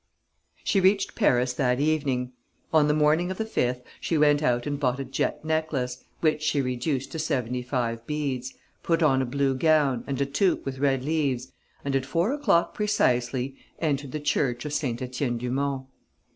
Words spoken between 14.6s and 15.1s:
of Saint